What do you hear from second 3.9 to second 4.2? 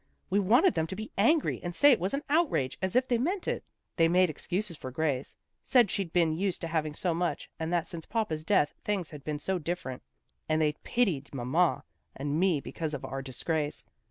They